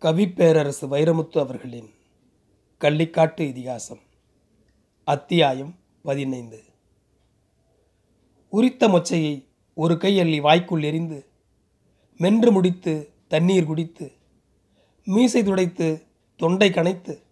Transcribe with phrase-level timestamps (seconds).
[0.00, 1.90] கவிப்பேரரசு வைரமுத்து அவர்களின்
[2.80, 4.00] கள்ளிக்காட்டு இதிகாசம்
[5.04, 6.62] அத்தியாயம் பதினைந்து.
[8.48, 11.26] உரித்த மொச்சையை ஒரு கை அள்ளி வாய்க்குள் எறிந்து
[12.16, 14.12] மென்று முடித்து தண்ணீர் குடித்து
[15.04, 17.22] மீசை துடைத்து தொண்டை கனைத்து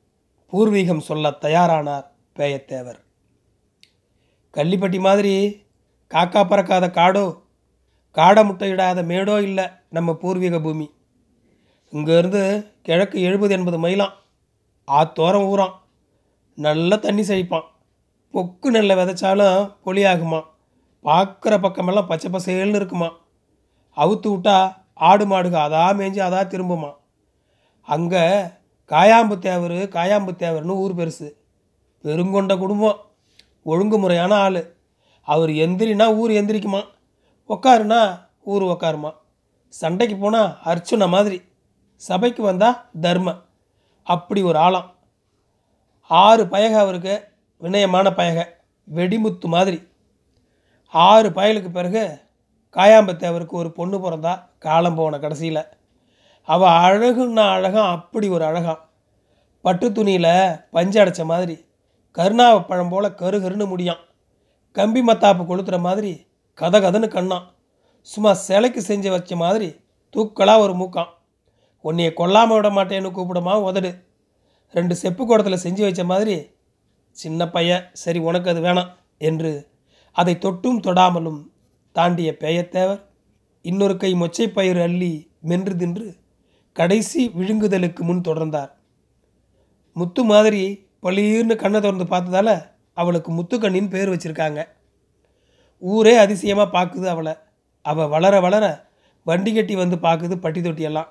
[0.52, 2.04] பூர்வீகம் சொல்லத் தயாரானார்
[2.36, 3.00] பேயத்தேவர்.
[4.54, 5.62] கள்ளிப்பட்டி மாதிரி
[6.10, 7.42] காக்கா பறக்காத காடோ
[8.14, 10.94] காடை முட்டையிடாத மேடோ இல்லை நம்ம பூர்வீக பூமி.
[11.96, 12.42] இங்கேருந்து
[12.86, 14.14] கிழக்கு எழுபது எண்பது மைலாம்
[14.88, 15.74] ஆத்தோரம் ஊறான்.
[16.58, 17.66] நல்லா தண்ணி செழிப்பான்.
[18.34, 20.40] பொக்கு நெல்லை விதைச்சாலும் பொலியாகுமா
[21.04, 23.08] பார்க்குற பக்கமெல்லாம் பச்சை பசேல்னு இருக்குமா
[23.96, 24.56] அவுத்து விட்டா
[25.08, 26.90] ஆடு மாடுக அதா மேய்ஞ்சி அதா திரும்புமா
[27.88, 28.24] அங்கே
[28.90, 31.28] காயாம்பு தேவர் காயாம்பு தேவர்னு ஊர் பெருசு.
[32.04, 32.98] பெருங்கொண்ட குடும்பம்.
[33.66, 34.62] ஒழுங்குமுறையான ஆள்.
[35.28, 36.82] அவர் எந்திரினா ஊர் எந்திரிக்குமா
[37.48, 38.00] உக்காருனா
[38.52, 39.10] ஊர் உக்காருமா
[39.74, 41.38] சண்டைக்கு போனால் அர்ச்சுன மாதிரி.
[41.96, 43.28] சபைக்கு வந்தால் தர்ம.
[44.06, 44.88] அப்படி ஒரு ஆளாம்
[46.10, 47.14] ஆறு பயக அவருக்கு
[47.62, 48.38] வினயமான பயக
[48.94, 49.78] வெடிமுத்து மாதிரி.
[50.92, 52.02] ஆறு பயலுக்கு பிறகு
[52.76, 55.62] காயாம்பத்தேவருக்கு ஒரு பொண்ணு பிறந்தா காலம் போன கடைசியில்.
[56.48, 58.82] அவள் அழகுன்னா அழகாம் அப்படி ஒரு அழகாம்.
[59.64, 60.32] பட்டு துணியில்
[60.70, 61.56] பஞ்சு அடைச்ச மாதிரி
[62.14, 63.96] கருணாவை பழம் போல் கரு கருன்னு
[64.76, 66.12] கம்பி மத்தாப்பு கொளுத்துற மாதிரி
[66.60, 67.46] கத கதன்னு கண்ணான்
[68.06, 69.68] சும்மா சிலைக்கு செஞ்சு வச்ச மாதிரி
[70.16, 71.12] தூக்கலாக ஒரு மூக்கான்
[71.88, 73.54] உன்னைய கொல்லாமல் விட மாட்டேன்னு கூப்பிடுமா?
[73.62, 73.90] உதடு.
[74.74, 76.36] ரெண்டு செப்பு குடத்தில் செஞ்சு வச்ச மாதிரி
[77.16, 79.52] சின்ன பையன் சரி உனக்கு அது வேணாம் என்று
[80.16, 81.40] அதை தொட்டும் தொடாமலும்
[81.96, 83.02] தாண்டிய பேயத்தேவர்
[83.64, 86.06] இன்னொரு கை மொச்சை பயிர் அள்ளி மென்று தின்று
[86.76, 88.70] கடைசி விழுங்குதலுக்கு முன் தொடர்ந்தார்.
[89.96, 90.62] முத்து மாதிரி
[91.02, 92.50] பளீர்னு கண்ணை திறந்து பார்த்ததால
[92.92, 94.60] அவளுக்கு முத்துக்கண்ணின்னு பேர் வச்சுருக்காங்க.
[95.82, 97.34] ஊரே அதிசயமாக பார்க்குது அவளை.
[97.84, 98.64] அவள் வளர வளர
[99.26, 101.10] வண்டி கட்டி வந்து பார்க்குது பட்டி தொட்டியெல்லாம்.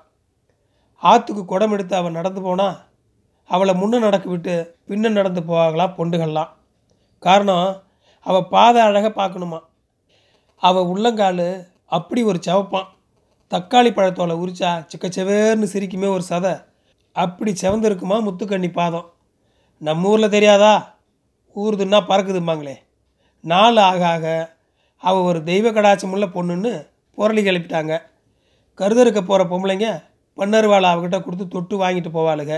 [0.96, 2.78] ஆற்றுக்கு குடம் எடுத்து அவள் நடந்து போனால்
[3.44, 6.48] அவளை முன்ன நடக்க விட்டு பின்ன நடந்து போவாங்களாம் பொண்டுகள்லாம்.
[7.18, 7.82] காரணம்
[8.20, 9.58] அவள் பாதை அழகாக பார்க்கணுமா?
[10.56, 12.86] அவள் உள்ளங்கால் அப்படி ஒரு செவப்பான்.
[13.50, 16.64] தக்காளி பழத்தோலை உரிச்சா சிக்கச்செவேர்னு சிரிக்குமே ஒரு சதை.
[17.12, 19.12] அப்படி செவந்திருக்குமா முத்துக்கண்ணி பாதம்?
[19.78, 20.96] நம்ம ஊரில் தெரியாதா?
[21.56, 22.74] ஊறுதுன்னா பறக்குதும்பாங்களே.
[23.40, 24.56] நாள் ஆக ஆக
[24.98, 27.98] அவள் ஒரு தெய்வ கடாச்சமுள்ள பொண்ணுன்னு புரளி கிளப்பிட்டாங்க.
[28.76, 30.02] கருதறுக்க போகிற பொம்பளைங்க
[30.38, 32.56] பன்னருவாளை அவகிட்ட கொடுத்து தொட்டு வாங்கிட்டு போவாளுங்க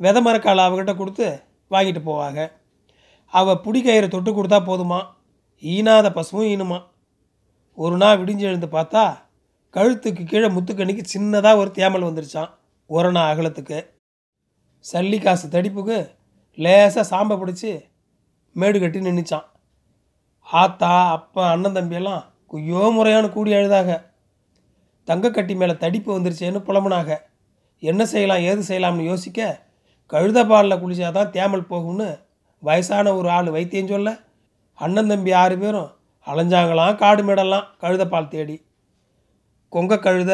[0.00, 1.26] விதை மரக்காலை அவகிட்ட கொடுத்து
[1.70, 2.40] வாங்கிட்டு போவாங்க
[3.32, 5.00] அவள் புடிக்கயிறை தொட்டு கொடுத்தா போதுமா?
[5.62, 6.78] ஈனாத பசுவும் ஈனுமா?
[7.78, 9.02] ஒரு நாள் விடிஞ்சு எழுந்து பார்த்தா
[9.74, 12.50] கழுத்துக்கு கீழே முத்துக்கண்ணிக்கு சின்னதாக ஒரு தேமல் வந்துருச்சான்
[12.90, 13.78] ஒரு நாள் அகலத்துக்கு.
[14.84, 15.98] சல்லி காசு தடிப்புக்கு
[16.58, 17.70] லேசாக சாம்பை பிடிச்சி
[18.56, 19.46] மேடு கட்டி நின்றுச்சான்
[20.46, 22.22] ஆத்தா அப்பா அண்ணன் தம்பியெல்லாம்
[22.52, 23.90] குய்யோ முறையான கூடி அழுதாக.
[25.10, 27.10] தங்கக்கட்டி மேலே தடிப்பு வந்துருச்சேன்னு புலம்புனாக
[27.82, 29.40] என்ன செய்யலாம் ஏது செய்யலாம்னு யோசிக்க
[30.10, 32.08] கழுத பாலில் குளிச்சாதான் தேமல் போகும்னு
[32.62, 34.10] வயசான ஒரு ஆள் வைத்தியம் சொல்ல
[34.78, 35.90] அண்ணன் தம்பி ஆறு பேரும்
[36.26, 38.56] அலைஞ்சாங்களாம் காடு மேடெல்லாம் கழுத பால் தேடி.
[39.72, 40.32] கொங்க கழுத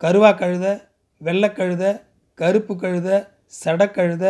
[0.00, 0.66] கருவா கழுத
[1.20, 1.84] வெள்ளை கழுத
[2.38, 3.08] கருப்பு கழுத
[3.54, 4.24] சடக்கழுத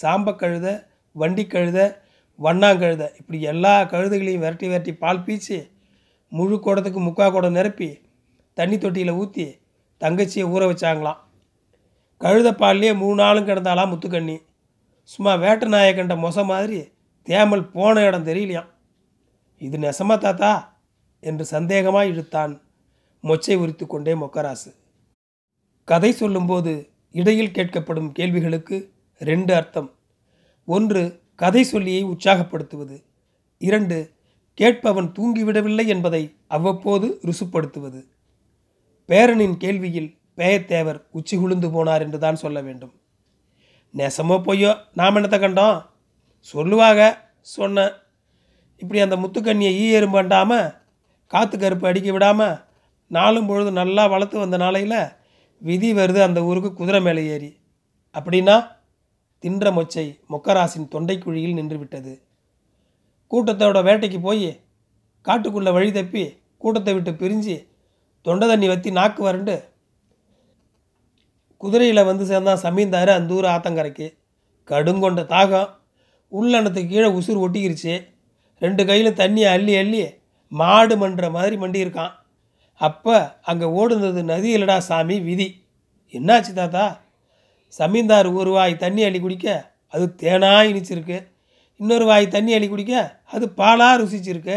[0.00, 1.78] சாம்பக்கழுத கழுத வண்டி கழுத
[2.38, 5.58] வண்ணாங்கழுத இப்படி எல்லா கழுதைகளையும் விரட்டி விரட்டி பால் பீச்சு
[6.32, 7.88] முழு குடத்துக்கு முக்கா குடம் நிரப்பி
[8.54, 9.44] தண்ணி தொட்டியில் ஊற்றி
[10.00, 11.16] தங்கச்சியை ஊற வச்சாங்களாம்.
[12.20, 14.42] கழுத பால்லையே மூணு நாளும் கிடந்தாலாம் முத்துக்கண்ணி.
[15.02, 16.80] சும்மா வேட்டு நாயை கண்ட மொச மாதிரி
[17.26, 18.70] தேமல் போன இடம் தெரியலையாம்.
[19.58, 20.80] இது நெசமா தாத்தா?
[21.20, 22.60] என்று சந்தேகமாக இழுத்தான்
[23.22, 24.74] மொச்சை உரித்து கொண்டே மொக்கராசு.
[25.84, 29.94] கதை சொல்லும்போது இடையில் கேட்கப்படும் கேள்விகளுக்கு ரெண்டு அர்த்தம்.
[30.66, 33.02] ஒன்று கதை சொல்லியை உற்சாகப்படுத்துவது.
[33.58, 34.10] இரண்டு
[34.54, 38.11] கேட்பவன் தூங்கிவிடவில்லை என்பதை அவ்வப்போது ருசுப்படுத்துவது.
[39.08, 42.92] பேரனின் கேள்வியில் பேயத்தேவர் உச்சி குளிந்து போனார் என்று தான் சொல்ல வேண்டும்.
[43.94, 45.78] நெசமோ பொய்யோ நாம் என்னத்தை கண்டோம்?
[46.46, 47.02] சொல்லுவாங்க
[47.56, 47.92] சொன்னேன்
[48.82, 50.70] இப்படி அந்த முத்துக்கண்ணியை ஈ எறும்பாண்டாமல்
[51.32, 52.54] காற்று கருப்பு அடிக்க விடாமல்
[53.10, 54.98] நாளும் பொழுது நல்லா வளர்த்து வந்த நாளையில்
[55.62, 57.50] விதி வருது அந்த ஊருக்கு குதிரை மேலே ஏறி.
[58.14, 58.56] அப்படின்னா
[59.44, 62.12] தின்ற மொச்சை மொக்கராசின் தொண்டைக்குழியில் நின்று விட்டது
[63.30, 64.48] கூட்டத்தோட வேட்டைக்கு போய்
[65.26, 66.24] காட்டுக்குள்ளே வழி தப்பி
[66.62, 67.56] கூட்டத்தை விட்டு பிரிஞ்சு
[68.26, 69.54] தொண்டை தண்ணி வற்றி நாக்கு வறண்டு
[71.56, 74.06] குதிரையில் வந்து சேர்ந்தான் சமீந்தார் அந்த ஊர் ஆத்தங்கரைக்கு.
[74.70, 75.70] கடுங்கொண்ட தாகம்.
[76.32, 77.94] உள்ளணத்துக்கு கீழே உசுர் ஒட்டிக்கிருச்சு.
[78.58, 80.02] ரெண்டு கையில் தண்ணியை அள்ளி அள்ளி
[80.48, 82.12] மாடு மன்ற மாதிரி மண்டி இருக்கான்
[82.80, 85.48] அப்போ அங்கே ஓடுனது நதி இல்லடா சாமி விதி.
[86.12, 87.00] என்னாச்சு தாத்தா?
[87.78, 89.46] சமீந்தார் ஒரு வாய் தண்ணி அள்ளி குடிக்க
[89.88, 91.18] அது தேனாக இனிச்சிருக்கு.
[91.76, 94.56] இன்னொரு வாய் தண்ணி அள்ளி குடிக்க அது பாலாக ருசிச்சிருக்கு.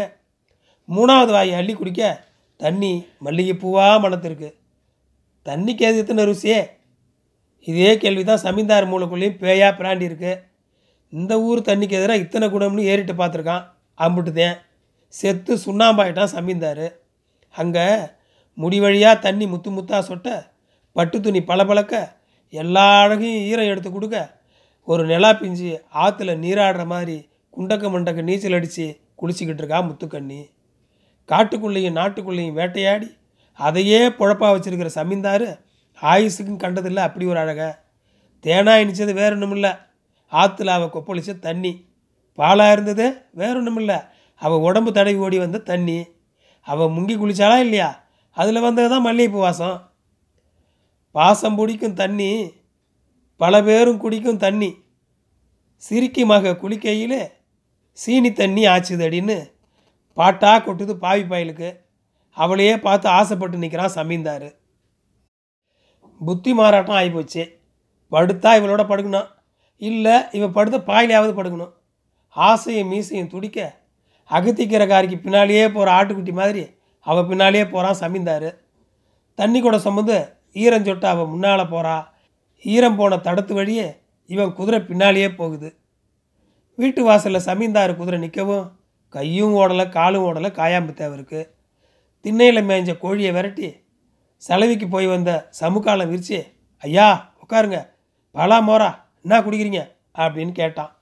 [0.88, 2.02] மூணாவது வாய் அள்ளி குடிக்க
[2.60, 2.92] தண்ணி
[3.24, 4.50] மல்லிகைப்பூவாக மணத்திருக்கு.
[5.46, 6.60] தண்ணிக்கு எது எத்தனை ருசியே?
[7.68, 10.32] இதே கேள்வி தான் சமீந்தார் மூலக்குள்ளேயும் பேயா பிராண்டி இருக்கு
[11.12, 13.64] இந்த ஊர் தண்ணிக்கு எதிராக இத்தனை குடம்னு ஏறிட்டு பார்த்துருக்கான்.
[13.98, 14.56] அம்பிட்டுதேன்.
[15.14, 16.86] செத்து சுண்ணாம்பாயிட்டான் சமீந்தார்.
[17.54, 17.86] அங்கே
[18.58, 20.28] முடி வழியாக தண்ணி முத்து முத்தா சொட்ட
[20.96, 21.94] பட்டு துணி பளபளக்க
[22.52, 24.16] எல்லா அழகையும் ஈரம் எடுத்து கொடுக்க
[24.88, 25.70] ஒரு நிலா பிஞ்சு
[26.02, 27.16] ஆற்றுல நீராடுற மாதிரி
[27.54, 28.86] குண்டக்க மண்டக்க நீச்சல் அடித்து
[29.20, 30.40] குளிச்சுக்கிட்டு இருக்கா முத்துக்கண்ணி.
[31.28, 33.16] காட்டுக்குள்ளேயும் நாட்டுக்குள்ளேயும் வேட்டையாடி
[33.52, 35.60] அதையே புழப்பாக வச்சிருக்கிற சமீந்தார்
[36.02, 37.02] ஆயுசுக்கும் கண்டதில்லை.
[37.02, 37.84] அப்படி ஒரு அழக.
[38.42, 39.70] தேனாக இனிச்சது வேற ஒன்றுமில்லை
[40.32, 41.84] ஆற்றுல அவள் கொப்பளிச்ச தண்ணி.
[42.38, 43.96] பாலாக இருந்தது வேற ஒன்றுமில்லை
[44.34, 46.04] அவள் உடம்பு தடவி ஓடி வந்த தண்ணி.
[46.62, 48.04] அவள் முங்கி குளிச்சாளா இல்லையா?
[48.30, 49.92] அதில் வந்தது தான் மல்லிகைப்பூ வாசம்.
[51.10, 52.52] பாசம் பிடிக்கும் தண்ணி
[53.36, 54.74] பல பேரும் குடிக்கும் தண்ணி.
[55.76, 57.28] சிரிக்கி மக குளிக்கையில்
[57.92, 59.54] சீனி தண்ணி ஆச்சுது அப்படின்னு
[60.16, 61.68] பாட்டாக கொட்டுது பாவி பயலுக்கு.
[62.36, 64.48] அவளையே பார்த்து ஆசைப்பட்டு நிற்கிறான் சமீந்தார்.
[66.20, 67.42] புத்தி மாறாட்டம் ஆகிப்போச்சு
[68.12, 69.28] படுத்தா இவளோட படுக்கணும்.
[69.82, 71.72] இல்லை இவன் படுத்த பாயிலையாவது படுக்கணும்.
[72.36, 73.58] ஆசையும் மீசையும் துடிக்க
[74.30, 76.62] அகத்திக்கிறக்காரிக்கு பின்னாலேயே போகிற ஆட்டுக்குட்டி மாதிரி
[77.06, 78.48] அவள் பின்னாலேயே போகிறான் சமீந்தார்.
[79.38, 80.16] தண்ணி கூட சுமந்து
[80.64, 81.96] ஈரம் சொட்டு அவள் முன்னால் போகிறா
[82.64, 83.86] ஈரம் போன தடத்து வழியே
[84.30, 85.68] இவன் குதிரை பின்னாலேயே போகுது.
[86.78, 88.66] வீட்டு வாசலில் சமீந்தார் குதிரை நிற்கவும்
[89.16, 91.40] கையும் ஓடலை காலும் ஓடலை காயாம்பு தேவருக்கு
[92.20, 93.68] திண்ணையில் மேய்ஞ்ச கோழியை விரட்டி
[94.36, 96.38] செலவிக்கு போய் வந்த சமுக்காலம் விரிச்சு
[96.78, 97.78] ஐயா உட்காருங்க.
[98.32, 98.90] பலா மோரா
[99.22, 99.80] என்ன குடிக்கிறீங்க?
[100.14, 100.92] அப்படின்னு கேட்டான்.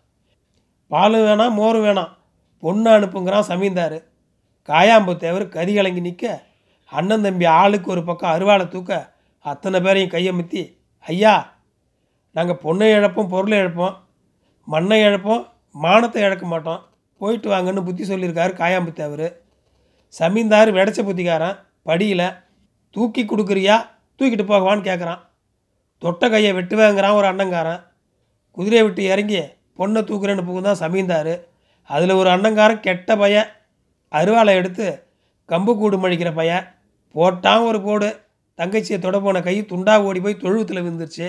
[0.89, 2.13] பாலும் வேணாம் மோரும் வேணாம்.
[2.61, 3.97] பொண்ணு அனுப்புங்கிறான் சமீந்தார்.
[4.69, 6.43] காயாம்பு தேவர் கறி கலங்கி நிற்க
[6.91, 10.63] அண்ணன் தம்பி ஆளுக்கு ஒரு பக்கம் அருவாளை தூக்க அத்தனை பேரையும் கையை முத்தி
[11.01, 11.35] ஐயா
[12.31, 13.97] நாங்கள் பொண்ணை இழப்போம் பொருளை இழப்போம்.
[14.65, 16.83] மண்ணை இழப்போம் மானத்தை இழக்க மாட்டோம்.
[17.19, 19.27] போயிட்டு வாங்கன்னு புத்தி சொல்லியிருக்காரு காயாம்புத்தி அவர்
[20.19, 22.29] சமீந்தார் வெடைச்ச புத்திக்காரன் படியில்
[22.95, 23.77] தூக்கி கொடுக்குறியா?
[24.19, 25.23] தூக்கிட்டு போகவான்னு கேட்குறான்
[26.03, 27.81] தொட்ட கையை வெட்டுவேங்கிறான் ஒரு அண்ணங்காரன்.
[28.57, 29.39] குதிரையை விட்டு இறங்கி
[29.79, 31.35] பொண்ணை தூக்குறேன்னு புகுந்தான் சமீந்தார்.
[31.91, 33.49] அதில் ஒரு அண்ணங்காரன் கெட்ட பையன்
[34.13, 34.87] அருவாளை எடுத்து
[35.49, 36.67] கம்பு கூடு மழிக்கிற பையன்
[37.15, 38.09] போட்டான் ஒரு போடு.
[38.59, 41.27] தங்கச்சியை தொட போன கை துண்டா ஓடி போய் தொழுவத்தில் விழுந்துருச்சு.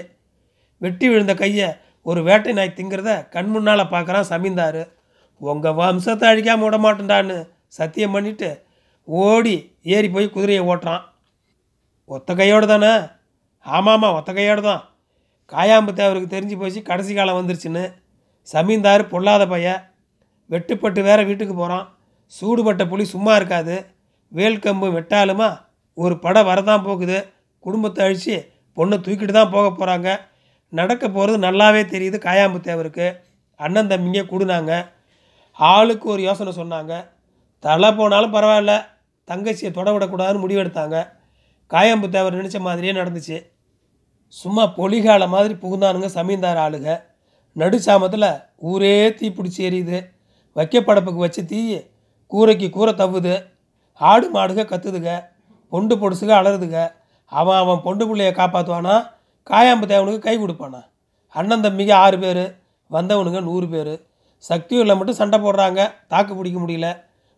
[0.82, 1.70] வெட்டி விழுந்த கையை
[2.02, 4.82] ஒரு வேட்டை நாய் திங்கிறத கண் முன்னால் பார்க்குறான் சமீந்தார்.
[5.42, 7.38] உங்கள் வம்சத்தை அழிக்காமல் விட மாட்டேன்டான்னு
[7.78, 8.50] சத்தியம் பண்ணிட்டு
[9.08, 9.56] ஓடி
[9.96, 11.04] ஏறி போய் குதிரையை ஓட்டுறான்.
[12.10, 12.94] ஒத்த கையோடு தானே?
[13.66, 14.84] ஆமாம்மா ஒத்த கையோடு தான்.
[15.52, 17.84] காயாம்பு தேவருக்கு தெரிஞ்சு போச்சு கடைசி காலம் வந்துருச்சுன்னு.
[18.48, 19.84] சமீந்தார் பொல்லாத பையன்
[20.50, 21.86] வெட்டுப்பட்டு வேற வீட்டுக்கு போகிறான்
[22.34, 23.76] சூடுபட்ட புலி சும்மா இருக்காது.
[24.32, 25.50] வேல்கம்பு வெட்டாலுமா
[25.98, 27.18] ஒரு படம் வரதான் போகுது.
[27.60, 28.38] குடும்பத்தை அழித்து
[28.78, 30.10] பொண்ணை தூக்கிட்டு தான் போக போகிறாங்க
[30.74, 33.08] நடக்க போகிறது நல்லாவே தெரியுது காயாம்பு தேவருக்கு.
[33.60, 34.74] அண்ணன் தம்பிங்க கூடுனாங்க.
[35.58, 37.08] ஆளுக்கு ஒரு யோசனை சொன்னாங்க.
[37.60, 38.86] தலை போனாலும் பரவாயில்ல
[39.28, 41.08] தங்கச்சியை தொட விடக்கூடாதுன்னு முடிவெடுத்தாங்க.
[41.70, 43.46] காயாம்பு தேவர் நினச்ச மாதிரியே நடந்துச்சு.
[44.28, 47.04] சும்மா பொலிகால மாதிரி புகுந்தானுங்க சமீந்தார் ஆளுங்க
[47.56, 50.10] நடுச்சாமத்தில் ஊரே தீ பிடிச்சி எரியுது.
[50.56, 51.78] வைக்கப்படப்புக்கு வச்ச தீ
[52.32, 53.46] கூரைக்கு கூரை தவ்வுது.
[53.94, 55.30] ஆடு மாடுக கத்துதுங்க
[55.70, 56.92] பொண்டு பொடுசுக அலறுதுங்க
[57.26, 59.08] அவன் அவன் பொண்டு பிள்ளைய காப்பாற்றுவானா
[59.50, 60.86] காயாம்பு தேவனுக்கு கை கொடுப்பானா?
[61.30, 62.56] அண்ணன் தம்பிங்க ஆறு பேர்
[62.92, 64.14] வந்தவனுங்க நூறு பேர்.
[64.44, 66.88] சக்தியூரில் மட்டும் சண்டை போடுறாங்க தாக்கு பிடிக்க முடியல.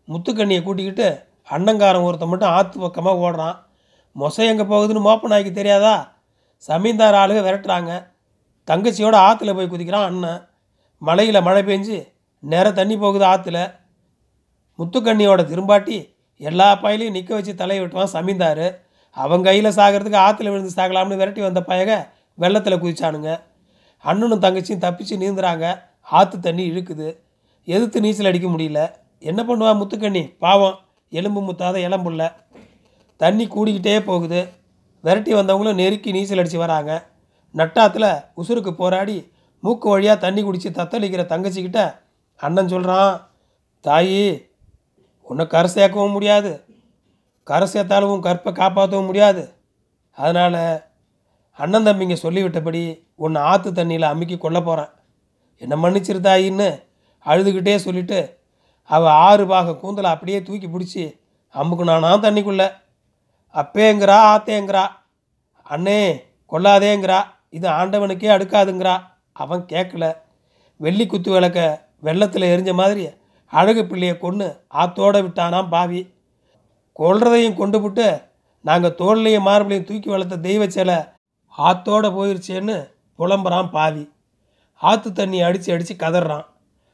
[0.07, 1.07] முத்துக்கண்ணியை கூட்டிக்கிட்டு
[1.49, 3.57] அண்ணங்காரன் ஒருத்தன் மட்டும் ஆற்று பக்கமாக ஓடுறான்.
[4.15, 5.95] மொசை எங்கே போகுதுன்னு மோப்ப நாய்க்கு தெரியாதா?
[6.67, 7.91] சமீந்தார் ஆளுக விரட்டுறாங்க.
[8.67, 10.41] தங்கச்சியோட ஆற்றுல போய் குதிக்கிறான் அண்ணன்.
[11.01, 11.97] மலையில் மழை பெஞ்சு
[12.43, 13.59] நேர தண்ணி போகுது ஆற்றுல
[14.79, 15.97] முத்துக்கண்ணியோட திரும்பாட்டி
[16.37, 18.65] எல்லா பயிலையும் நிற்க வச்சு தலையை விட்டுவான் சமீந்தார்
[19.11, 21.91] அவன் கையில் சாகிறதுக்கு ஆற்றுல விழுந்து சாகலாம்னு விரட்டி வந்த பயக
[22.33, 23.29] வெள்ளத்தில் குதிச்சானுங்க.
[24.03, 25.65] அண்ணனும் தங்கச்சியும் தப்பிச்சு நீந்துறாங்க.
[26.09, 27.17] ஆற்று தண்ணி இழுக்குது.
[27.65, 28.91] எதிர்த்து நீச்சல் அடிக்க முடியல.
[29.19, 30.37] என்ன பண்ணுவா முத்துக்கண்ணி?
[30.39, 30.79] பாவம்.
[31.09, 32.33] எலும்பு முத்தாத இளம்புள்ள.
[33.17, 34.49] தண்ணி கூடிக்கிட்டே போகுது.
[35.01, 37.07] விரட்டி வந்தவங்களும் நெருக்கி நீச்சல் அடித்து வராங்க.
[37.55, 41.99] நட்டாத்தில் உசுருக்கு போராடி மூக்கு வழியாக தண்ணி குடித்து தத்தளிக்கிற தங்கச்சிக்கிட்ட
[42.35, 43.29] அண்ணன் சொல்கிறான்
[43.83, 44.49] தாயி
[45.21, 46.65] உன்னை கரை சேர்க்கவும் முடியாது.
[47.43, 49.53] கரை சேர்த்தாலும் கற்பை காப்பாற்றவும் முடியாது.
[50.15, 50.83] அதனால்
[51.51, 54.89] அண்ணன் தம்பிங்க சொல்லிவிட்டபடி உன்னை ஆற்று தண்ணியில் அமுக்கி கொல்ல போகிறேன்
[55.61, 56.69] என்ன மன்னிச்சிரு தாயின்னு
[57.25, 58.19] அழுதுகிட்டே சொல்லிட்டு
[58.89, 61.03] அவள் ஆறு பாக கூந்தலை அப்படியே தூக்கி பிடிச்சி
[61.55, 62.67] அமுக்குனானா தண்ணிக்குள்ளே?
[63.55, 64.83] அப்பேங்கிறா ஆத்தேங்கிறா.
[65.67, 65.99] அண்ணே
[66.51, 68.95] கொல்லாதேங்கிறா இது ஆண்டவனுக்கே அடுக்காதுங்கிறா.
[69.33, 70.05] அவன் கேட்கல
[70.79, 71.59] வெள்ளி குத்து விளக்க
[71.99, 73.03] வெள்ளத்தில் எரிஞ்ச மாதிரி
[73.53, 74.47] அழகு பிள்ளையை கொன்று
[74.81, 76.01] ஆத்தோட விட்டானாம் பாவி.
[76.99, 78.07] கொல்றதையும் கொண்டு விட்டு
[78.65, 80.97] நாங்கள் தோல்லையும் மார்பிளையும் தூக்கி வளர்த்த தெய்வ சிலை
[81.57, 82.77] ஆத்தோட போயிருச்சேன்னு
[83.19, 84.03] புலம்புறான் பாவி.
[84.77, 86.45] ஆற்று தண்ணி அடித்து அடித்து கதறான்.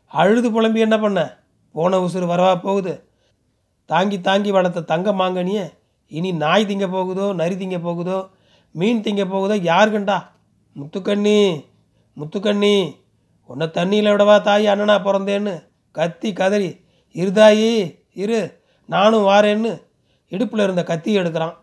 [0.07, 1.19] அழுது புலம்பி என்ன பண்ண?
[1.71, 2.93] போன உசுறு வரவா போகுது?
[3.85, 5.61] தாங்கி தாங்கி வளர்த்த தங்க மாங்கனிய
[6.07, 8.29] இனி நாய் திங்க போகுதோ நரி திங்க போகுதோ
[8.71, 10.17] மீன் திங்க போகுதோ யார் கண்டா?
[10.75, 11.65] முத்துக்கண்ணி
[12.17, 12.75] முத்துக்கண்ணி
[13.45, 15.53] உன்னை தண்ணியில் விடவா தாய் அண்ணனா பிறந்தேன்னு
[15.91, 16.69] கத்தி கதறி
[17.13, 19.71] இருதாயி இரு நானும் வாரேன்னு
[20.27, 21.55] இடுப்பில் இருந்த கத்தி எடுக்கிறான்.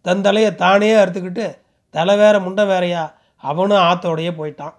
[0.00, 1.46] தன் தலையை தானே அறுத்துக்கிட்டு
[1.90, 3.14] தலை வேற முண்டை வேறையா?
[3.36, 4.74] அவனும் ஆத்தோடையே போயிட்டான்.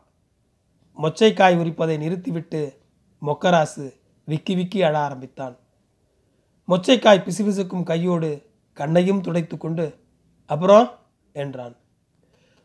[1.02, 2.82] மொச்சைக்காய் உரிப்பதை நிறுத்திவிட்டு
[3.26, 3.94] மொக்கராசு
[4.26, 5.58] விக்கி விக்கி அழ ஆரம்பித்தான்.
[6.68, 10.00] மொச்சைக்காய் பிசுபிசுக்கும் கையோடு கண்ணையும் துடைத்து கொண்டு
[10.46, 11.00] அப்புறம்?
[11.34, 11.76] என்றான்.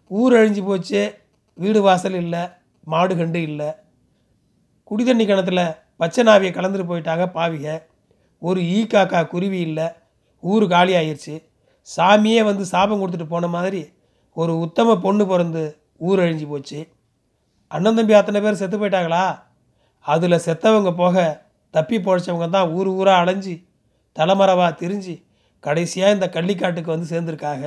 [0.09, 1.15] ஊர் அழிஞ்சு போச்சு
[1.55, 2.39] வீடு வாசல் இல்லை
[2.85, 3.67] மாடு கண்டு இல்லை.
[4.91, 7.83] குடிதண்ணி கிணத்துல பச்சை நாவியை கலந்துட்டு போயிட்டாங்க பாவிக.
[8.39, 9.89] ஒரு ஈ காக்கா குருவி இல்லை
[10.41, 11.49] ஊர் காலி ஆயிடுச்சு
[11.97, 13.89] சாமியே வந்து சாபம் கொடுத்துட்டு போன மாதிரி
[14.35, 16.89] ஒரு உத்தம பொண்ணு பிறந்து ஊர் அழிஞ்சு போச்சு.
[17.75, 19.23] அண்ணன் தம்பி அத்தனை பேர் செத்து போயிட்டாங்களா?
[20.05, 21.23] அதில் செத்தவங்க போக
[21.75, 23.55] தப்பி பொழைச்சவங்க தான் ஊர் ஊராக அலைஞ்சு
[24.17, 25.15] தலைமறைவாக திரிஞ்சு
[25.65, 27.67] கடைசியாக இந்த கள்ளிக்காட்டுக்கு வந்து சேர்ந்துருக்காங்க.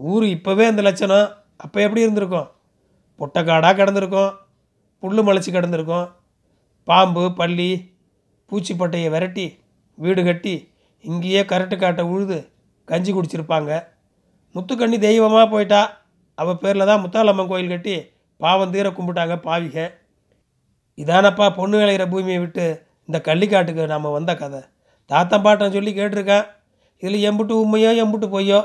[0.00, 1.28] ஊர் இப்போவே இந்த லட்சணம்.
[1.64, 2.48] அப்போ எப்படி இருந்திருக்கும்?
[3.20, 4.32] பொட்டைக்காடாக கிடந்திருக்கும்.
[5.02, 6.06] புல் மலைச்சி கிடந்திருக்கும்.
[6.88, 7.70] பாம்பு பள்ளி
[8.50, 9.46] பூச்சிப்பட்டையை விரட்டி
[9.98, 10.54] வீடு கட்டி
[11.04, 12.38] இங்கேயே கரட்டு காட்டை உழுது
[12.88, 13.72] கஞ்சி குடிச்சிருப்பாங்க.
[14.54, 15.82] முத்துக்கண்ணி தெய்வமாக போயிட்டா.
[16.38, 17.94] அவள் பேரில் தான் முத்தாலம்மன் கோயில் கட்டி
[18.42, 19.76] பாவம் தீர கும்பிட்டாங்க பாவிக.
[20.98, 22.64] இதானப்பா பொண்ணு விளையிற பூமியை விட்டு
[23.08, 24.60] இந்த கள்ளிக்காட்டுக்கு நாம் வந்த கதை.
[25.10, 26.46] தாத்தன் பாட்டன் சொல்லி கேட்டிருக்கேன்
[27.02, 28.60] இதில் எம்புட்டு உண்மையோ எம்புட்டு பொய்யோ?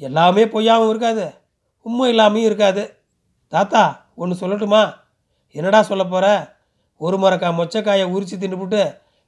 [0.00, 1.26] எல்லாமே பொய்யாகவும் இருக்காது
[1.86, 2.82] உண்மை இல்லாமையும் இருக்காது.
[3.52, 3.82] தாத்தா
[4.14, 4.82] ஒன்று சொல்லட்டுமா?
[5.56, 6.26] என்னடா சொல்ல போகிற
[7.00, 8.82] ஒரு மரக்காய் மொச்சக்காயை உரித்து தின்னுபுட்டு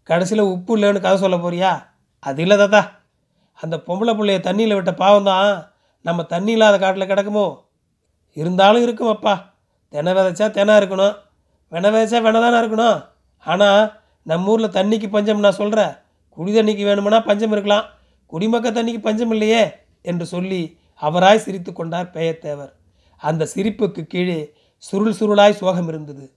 [0.08, 1.70] கடைசியில் உப்பு இல்லைன்னு கதை சொல்ல போறியா?
[2.18, 2.82] அது இல்லை தாத்தா.
[3.58, 5.50] அந்த பொம்பளை பிள்ளைய தண்ணியில் விட்ட பாவம் தான்
[6.04, 7.46] நம்ம தண்ணி இல்லாத காட்டில் கிடக்குமோ?
[8.36, 9.34] இருந்தாலும் இருக்கும் அப்பா
[9.88, 11.16] தினை விதைச்சா தெனை இருக்கணும்.
[11.72, 13.06] வெனை விதைச்சா வெனை தானே இருக்கணும்.
[13.38, 15.92] ஆனால் நம்ம ஊரில் தண்ணிக்கு பஞ்சம் நான் சொல்கிறேன்
[16.28, 17.84] குடி தண்ணிக்கு வேணுமுன்னா பஞ்சம் இருக்கலாம்.
[18.26, 19.70] குடிமக்க தண்ணிக்கு பஞ்சம் இல்லையே
[20.02, 22.72] என்று சொல்லி அவராய் சிரித்து கொண்டார் பெயத்தேவர்.
[23.16, 26.34] அந்த சிரிப்புக்கு கீழே சுருள் சுருளாய் சோகம் இருந்தது.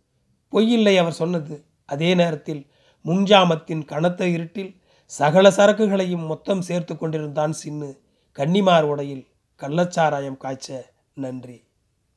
[0.52, 1.66] பொய்யில்லை அவர் சொன்னது.
[1.86, 2.68] அதே நேரத்தில்
[3.06, 7.98] முன்ஜாமத்தின் கனத்த இருட்டில் சகல சரக்குகளையும் மொத்தம் சேர்த்து கொண்டிருந்தான் சின்னு.
[8.32, 9.28] கன்னிமார் உடையில்
[9.62, 11.69] கள்ளச்சாராயம் காய்ச்ச நன்றி.